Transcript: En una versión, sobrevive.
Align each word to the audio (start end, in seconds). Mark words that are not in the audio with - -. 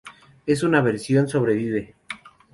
En 0.47 0.65
una 0.65 0.81
versión, 0.81 1.27
sobrevive. 1.27 1.93